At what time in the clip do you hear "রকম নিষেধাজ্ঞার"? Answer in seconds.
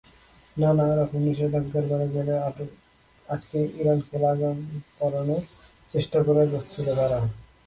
0.99-1.85